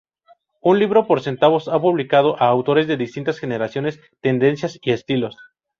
Un 0.61 0.79
libro 0.79 1.05
por 1.05 1.21
centavos 1.21 1.67
ha 1.67 1.79
publicado 1.79 2.35
a 2.41 2.47
autores 2.47 2.87
de 2.87 2.97
distintas 2.97 3.37
generaciones, 3.37 3.99
tendencias 4.19 4.79
y 4.81 4.93
estilos. 4.93 5.37